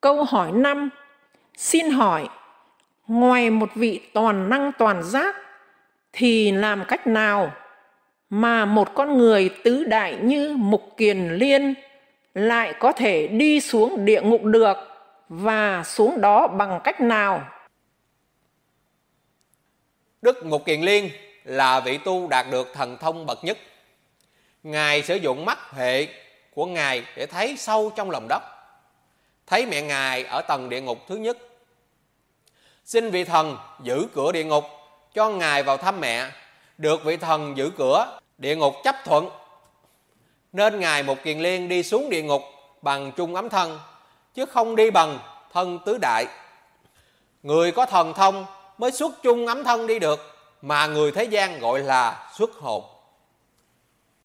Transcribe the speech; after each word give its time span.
Câu 0.00 0.24
hỏi 0.24 0.52
5. 0.52 0.90
Xin 1.56 1.90
hỏi, 1.90 2.28
ngoài 3.06 3.50
một 3.50 3.70
vị 3.74 4.00
toàn 4.14 4.48
năng 4.48 4.72
toàn 4.78 5.02
giác 5.02 5.36
thì 6.12 6.52
làm 6.52 6.84
cách 6.88 7.06
nào 7.06 7.52
mà 8.30 8.64
một 8.64 8.94
con 8.94 9.18
người 9.18 9.50
tứ 9.64 9.84
đại 9.84 10.16
như 10.22 10.54
Mục 10.58 10.94
Kiền 10.96 11.28
Liên 11.28 11.74
lại 12.34 12.74
có 12.78 12.92
thể 12.92 13.26
đi 13.26 13.60
xuống 13.60 14.04
địa 14.04 14.22
ngục 14.22 14.44
được 14.44 14.76
và 15.28 15.82
xuống 15.84 16.20
đó 16.20 16.48
bằng 16.48 16.80
cách 16.84 17.00
nào? 17.00 17.48
Đức 20.22 20.44
Mục 20.44 20.64
Kiền 20.64 20.80
Liên 20.80 21.10
là 21.44 21.80
vị 21.80 21.98
tu 22.04 22.28
đạt 22.28 22.46
được 22.50 22.68
thần 22.74 22.96
thông 23.00 23.26
bậc 23.26 23.44
nhất. 23.44 23.58
Ngài 24.62 25.02
sử 25.02 25.16
dụng 25.16 25.44
mắt 25.44 25.58
hệ 25.72 26.06
của 26.54 26.66
Ngài 26.66 27.04
để 27.16 27.26
thấy 27.26 27.56
sâu 27.56 27.92
trong 27.96 28.10
lòng 28.10 28.26
đất. 28.28 28.57
Thấy 29.48 29.66
mẹ 29.66 29.82
Ngài 29.82 30.24
ở 30.24 30.42
tầng 30.42 30.68
địa 30.68 30.80
ngục 30.80 30.98
thứ 31.08 31.16
nhất. 31.16 31.38
Xin 32.84 33.10
vị 33.10 33.24
thần 33.24 33.56
giữ 33.82 34.06
cửa 34.14 34.32
địa 34.32 34.44
ngục 34.44 34.64
cho 35.14 35.30
Ngài 35.30 35.62
vào 35.62 35.76
thăm 35.76 36.00
mẹ. 36.00 36.30
Được 36.78 37.04
vị 37.04 37.16
thần 37.16 37.56
giữ 37.56 37.70
cửa, 37.78 38.18
địa 38.38 38.56
ngục 38.56 38.74
chấp 38.84 38.96
thuận. 39.04 39.30
Nên 40.52 40.80
Ngài 40.80 41.02
một 41.02 41.22
Kiền 41.22 41.38
Liên 41.38 41.68
đi 41.68 41.82
xuống 41.82 42.10
địa 42.10 42.22
ngục 42.22 42.42
bằng 42.82 43.12
chung 43.12 43.34
ấm 43.34 43.48
thân, 43.48 43.78
chứ 44.34 44.46
không 44.46 44.76
đi 44.76 44.90
bằng 44.90 45.18
thân 45.52 45.78
tứ 45.86 45.98
đại. 46.00 46.26
Người 47.42 47.72
có 47.72 47.86
thần 47.86 48.14
thông 48.14 48.46
mới 48.78 48.92
xuất 48.92 49.22
chung 49.22 49.46
ấm 49.46 49.64
thân 49.64 49.86
đi 49.86 49.98
được, 49.98 50.20
mà 50.62 50.86
người 50.86 51.12
thế 51.12 51.24
gian 51.24 51.60
gọi 51.60 51.80
là 51.80 52.30
xuất 52.38 52.54
hồn. 52.54 52.84